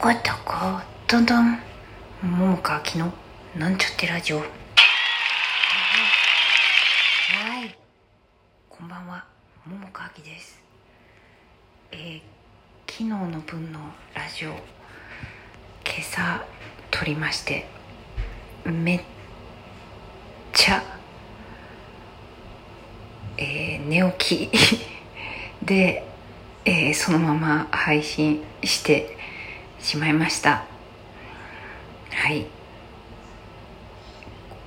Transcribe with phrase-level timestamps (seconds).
[0.00, 0.14] こど
[0.44, 0.54] こ
[1.08, 1.58] どんどん。
[2.22, 3.12] 桃川きの。
[3.56, 4.38] なんちゃってラジオ。
[4.38, 4.46] はい。
[8.68, 9.24] こんばんは。
[9.66, 10.62] 桃川きです。
[11.90, 12.20] えー、
[12.86, 13.80] 昨日の分の
[14.14, 14.60] ラジオ今
[15.98, 16.44] 朝
[16.92, 17.66] 撮りまして
[18.64, 19.00] めっ
[20.52, 20.80] ちゃ
[23.36, 24.50] えー、寝起き
[25.66, 26.06] で、
[26.64, 29.17] えー、そのまま配信して
[29.80, 30.64] しまいました。
[32.10, 32.46] はい。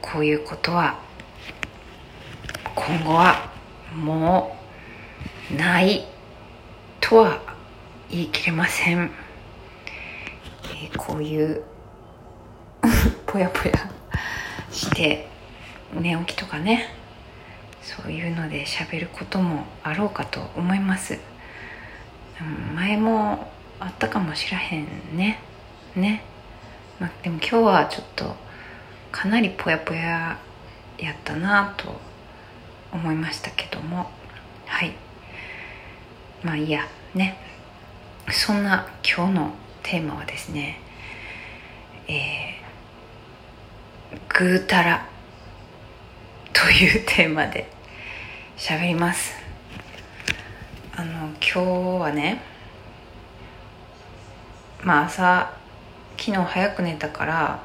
[0.01, 0.99] こういうことは
[2.75, 3.51] 今後は
[3.95, 4.57] も
[5.51, 6.05] うない
[6.99, 7.39] とは
[8.09, 9.11] 言い切れません、
[10.63, 11.63] えー、こういう
[13.25, 13.73] ぽやぽや
[14.71, 15.27] して
[15.93, 16.93] 寝起きとかね
[17.81, 21.19] そういうので喋ることもあろうかと思います。
[22.75, 24.85] 前もあったかもしらへん
[25.17, 25.39] ね。
[25.95, 26.23] ね、
[26.99, 28.35] まあ、でも今日はちょっと
[29.11, 30.37] かなりぽやぽや
[30.99, 31.99] やったなと
[32.93, 34.11] 思いましたけども。
[34.67, 34.93] はい。
[36.43, 36.87] まあいいや。
[37.15, 37.37] ね。
[38.29, 40.79] そんな今日のテーマはですね
[42.07, 45.07] えー、ぐうたら
[46.53, 47.67] というテーマで
[48.57, 49.33] 喋ります。
[50.95, 51.59] あの今日
[51.99, 52.50] はね
[54.83, 55.53] まあ朝
[56.17, 57.63] 昨日早く寝たから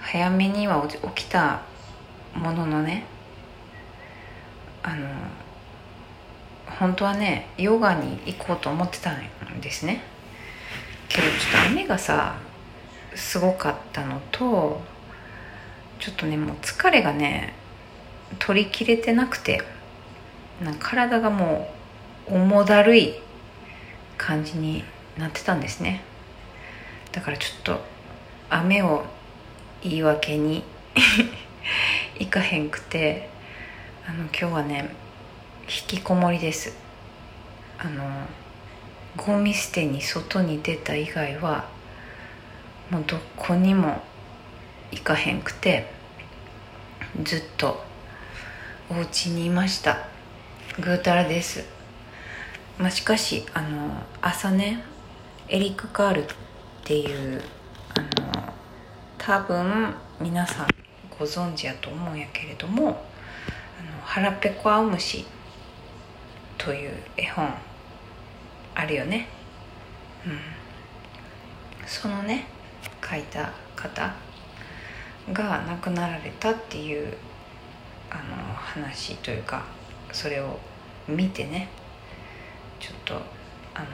[0.00, 1.62] 早めには起きた
[2.34, 3.04] もののね
[4.82, 5.08] あの
[6.78, 10.02] 本当はねヨガに行こうと思ってたんですね。
[11.08, 12.34] けどちょっと雨がさ
[13.14, 14.80] すごかったのと
[16.00, 17.52] ちょっとねもう疲れがね
[18.38, 19.62] 取りきれてなくて
[20.62, 21.72] なんか体がも
[22.28, 23.14] う重だるい
[24.16, 24.84] 感じに
[25.18, 26.02] なってたんですね。
[27.12, 27.80] だからちょっと
[28.48, 29.04] 雨を
[29.82, 30.64] 言い訳に
[32.18, 33.28] 行かへんくて
[34.06, 34.94] あの今日はね
[35.62, 36.76] 引きこもりです。
[37.78, 38.04] あの
[39.16, 41.68] ゴミ捨てに外に出た以外は
[42.90, 44.02] もうどこにも
[44.90, 45.90] 行かへんくて
[47.22, 47.84] ずっと
[48.90, 49.98] お家にいました。
[50.78, 51.64] ぐうたらです、
[52.78, 54.82] まあ、しかしあの朝ね
[55.48, 56.26] エリック・カール
[56.82, 57.40] っていう
[57.94, 58.52] あの
[59.16, 60.68] 多分皆さん
[61.16, 62.88] ご存知やと思うんやけれども
[63.78, 65.24] 「あの腹ペコ青虫」
[66.58, 67.54] という絵本
[68.74, 69.28] あるよね。
[70.26, 70.40] うん。
[71.86, 72.46] そのね
[73.08, 74.12] 書いた方
[75.32, 77.16] が亡くなられたっていう
[78.10, 79.64] あの話というか
[80.10, 80.58] それを
[81.06, 81.68] 見てね
[82.80, 83.14] ちょっと
[83.72, 83.86] あの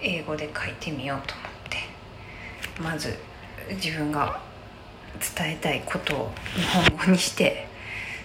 [0.00, 1.53] 英語で書いてみようと思って。
[2.80, 3.14] まず
[3.70, 4.40] 自分が
[5.36, 7.66] 伝えたいことを日本語にして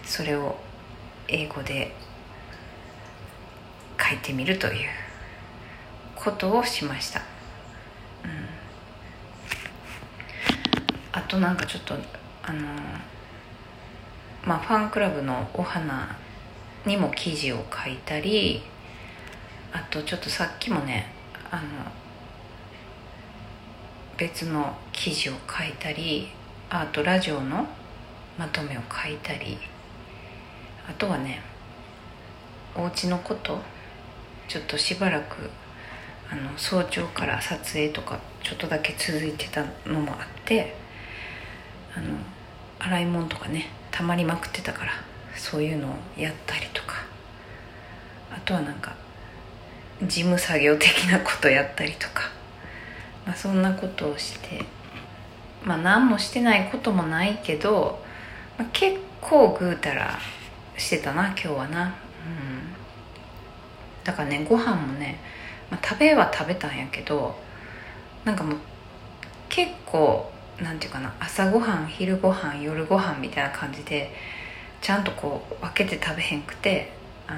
[0.03, 0.57] それを
[1.27, 1.93] 英語で
[3.99, 4.89] 書いてみるという
[6.15, 8.31] ことをしました、うん、
[11.11, 11.95] あとなんかちょっと
[12.43, 12.59] あの
[14.45, 16.17] まあファンクラブのお花
[16.85, 18.63] にも記事を書いたり
[19.71, 21.13] あとちょっとさっきもね
[21.51, 21.61] あの
[24.19, 26.27] 別の記事を書いたり
[26.69, 27.65] あとラジオの
[28.37, 29.57] まとめを書いたり
[30.89, 31.41] あとはね
[32.75, 33.59] お家のこと
[34.47, 35.49] ちょっとしばらく
[36.31, 40.75] あの早朝から撮影とかちょっとだけ続いてたのもあって
[41.95, 42.07] あの
[42.79, 44.91] 洗い物とかねたまりまくってたから
[45.35, 47.09] そういうのをやったりとか。
[48.31, 48.95] あとはなんか
[50.01, 52.31] 事務作業的なことやったりとか、
[53.25, 54.63] まあ、そんなことをして
[55.63, 57.99] まあ何もしてないこともないけど、
[58.57, 60.17] まあ、結構ぐうたら
[60.77, 61.85] してたな今日はな。
[61.85, 61.93] うん。
[64.03, 65.19] だからねご飯もね、
[65.69, 67.35] まあ、食べは食べたんやけど
[68.25, 68.57] なんかもう
[69.49, 70.31] 結構
[70.61, 74.13] なんていうかな朝ごはん昼ごはん夜ごはんみたいな感じで
[74.81, 76.91] ちゃんとこう分けて食べへんくて
[77.27, 77.33] あ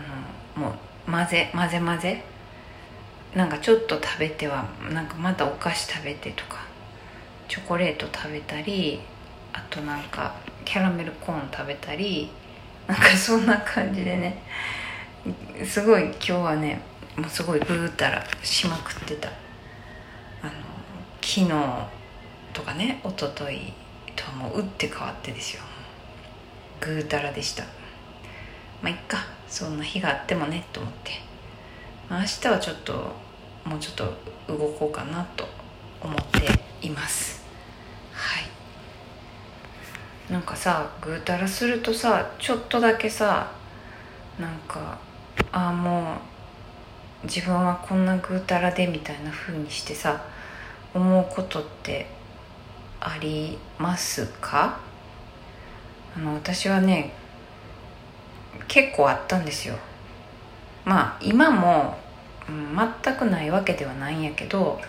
[0.57, 0.75] のも
[1.07, 2.23] う混ぜ混ぜ混ぜ
[3.35, 6.65] なんかちょっと食べてはなんかまたお菓子食べてとか
[7.47, 8.99] チョコレート食べたり
[9.53, 10.35] あとなんか
[10.65, 12.29] キャラメルコーン食べたり
[12.87, 14.43] なんかそんな感じでね
[15.65, 16.81] すごい今日はね
[17.15, 19.29] もうすごいぐうたらしまくってた。
[20.41, 20.51] あの
[21.21, 21.49] 昨日
[22.53, 23.73] とかね一昨日
[24.15, 25.61] とはもう打って変わってですよ。
[26.79, 27.63] ぐうたらでした。
[28.81, 29.19] まあいっか。
[29.47, 31.11] そんな日があってもねと思って、
[32.11, 32.93] 明日はちょっと
[33.63, 34.03] もうちょっと
[34.49, 35.47] 動こうかなと
[36.03, 37.41] 思っています。
[38.11, 38.43] はい。
[40.29, 43.53] なんかさぐうたらするとさちょっとだけさ
[44.37, 44.97] なんか
[45.53, 46.17] ああも
[47.23, 50.21] う自分はこんなぐうたらでみたいな風にしてさ
[50.93, 52.07] 思うことって
[52.99, 54.79] ありますか？
[56.17, 57.13] あの私はね
[58.67, 59.75] 結構あったんですよ。
[60.85, 61.97] まあ今も、
[62.49, 64.79] うん、全くないわけではないんやけど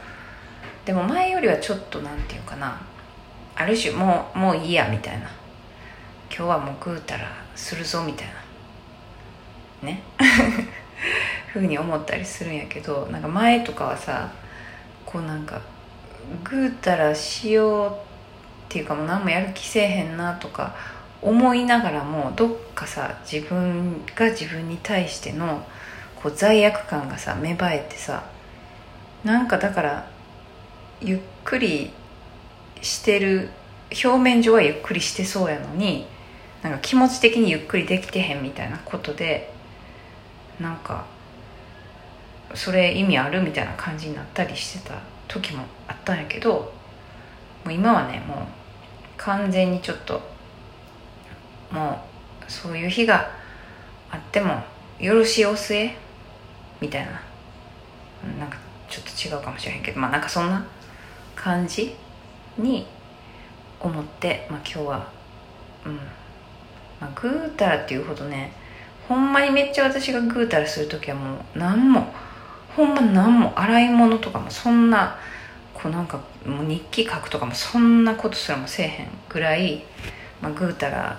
[0.85, 2.81] でも前よりはちょっとなんていうかな
[3.55, 5.29] ある種もうもういいやみたいな。
[6.35, 8.29] 今日はもうぐうたらするぞみたい
[9.83, 9.89] な。
[9.89, 10.03] ね。
[11.53, 14.33] ふうに思ったりするんやけどなんか前とかはさ
[15.05, 15.61] こうなんか
[16.43, 17.93] ぐうたらしようっ
[18.71, 20.75] ていうかもう何もやる気せえへんなとか
[21.23, 25.65] 思いながらもどっかさ自分が自分に対しての
[26.17, 28.25] こう罪悪感がさ芽生えてさ
[29.25, 30.11] なんかだから
[31.01, 31.91] ゆっくり
[32.81, 33.51] してる
[34.05, 36.07] 表面上はゆっくりしてそうやのに
[36.63, 39.53] なんか気持ち的にゆっくりできてへんみたいなことで
[40.61, 41.07] なんか
[42.55, 46.73] それ意味あるみたいな感じになったりしてた時もあったんやけど
[47.65, 48.39] もう今はねもう
[49.17, 50.31] 完全にちょっと
[51.73, 52.01] も
[52.47, 53.31] うそういう日が
[54.11, 54.63] あっても
[55.01, 55.91] よろしいお末
[56.81, 57.13] みたいな。
[58.39, 58.57] なんか
[58.89, 60.01] ちょっと違うかもしれへんけど。
[60.01, 60.65] まあなんかそんな
[61.35, 61.95] 感じ
[62.59, 62.87] に
[63.81, 65.09] 思って、まあ、今日は。
[65.87, 65.99] うん。
[67.03, 68.53] まあ、ぐうたらっていうほどね
[69.09, 72.07] ほんまにめっちゃ私がぐうたらする時はもう何も
[72.77, 75.19] ほんま何も洗い物とかもそんな
[75.75, 79.83] こうなんかもう日記書くとかもそんなことすらもせえへんぐらい、
[80.41, 81.19] まあ、ぐうたら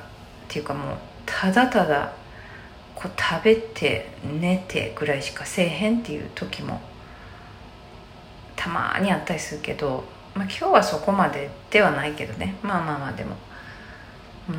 [0.53, 2.13] っていうかもうただただ
[2.93, 6.79] こう食べて寝てぐらいしかせえへんっていう時も
[8.55, 10.03] たまにあったりするけど、
[10.35, 12.55] まあ、今日はそこまでではないけどね。
[12.61, 13.35] まあまあまあでも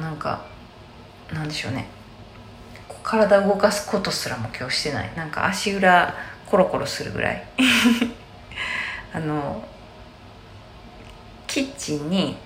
[0.01, 0.45] なんか
[1.33, 1.87] なんでしょうね。
[3.05, 5.13] 体動かすことすらも今日してない。
[5.15, 6.13] なんか足裏
[6.51, 7.45] コロコロするぐらい。
[9.15, 9.63] あの
[11.47, 12.37] キッチンに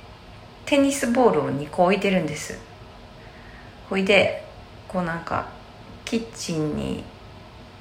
[0.66, 2.67] テニスボールを2個置いてるんです。
[3.88, 4.44] ほいで
[4.86, 5.48] こうなんか
[6.04, 7.04] キッチンに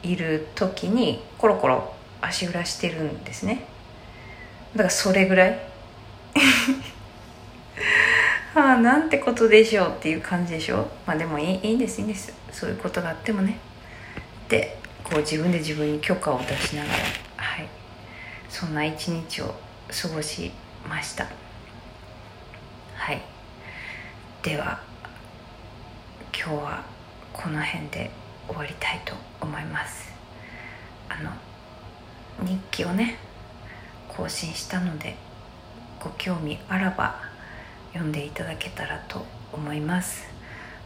[0.03, 3.65] いる時にコロコロ足裏してるんですね。
[4.73, 5.59] だからそれぐらい。
[8.55, 12.33] ああなんてことでしょうっていう感じでしょまあでもいいいいんですいいんです。
[12.51, 13.59] そういうことがあってもね。
[14.49, 16.97] でこう自分で自分に許可を出しながら
[17.37, 17.67] はい。
[18.49, 19.53] そんな一日を
[19.89, 20.51] 過ごし
[20.87, 21.27] ました。
[22.95, 23.21] はい。
[24.41, 24.79] では
[26.47, 26.81] 今日は
[27.33, 28.09] この辺で
[28.47, 30.13] 終わりたいと思います。
[31.09, 31.29] あの
[32.47, 33.17] 日記をね
[34.07, 35.17] 更新したので
[35.99, 37.19] ご興味あらば
[37.91, 40.25] 読んでいただけたらと思います。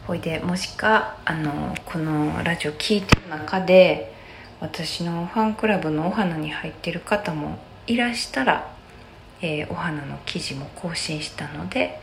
[0.08, 4.12] ほいでもしかあのこのラジオ聴いてる中で
[4.58, 8.68] 私のファンクラブのお花に入ってる方もいらしたら、
[9.40, 12.00] えー、お花の記事も更新したので、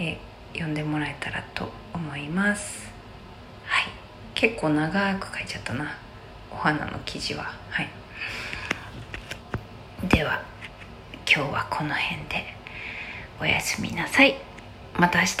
[0.00, 2.90] えー、読んでもらえたらと思います。
[3.64, 3.84] はい。
[4.34, 5.96] 結構長く書いちゃったな。
[6.50, 7.54] お花の記事は。
[7.70, 7.88] はい。
[10.08, 10.42] では
[11.32, 12.54] 今日はこの辺で
[13.40, 14.36] おやすみなさい。
[14.98, 15.36] また明日。